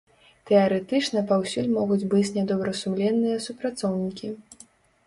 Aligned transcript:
Тэарэтычна 0.51 1.21
паўсюль 1.31 1.69
могуць 1.77 2.09
быць 2.15 2.33
нядобрасумленныя 2.39 3.37
супрацоўнікі. 3.47 4.35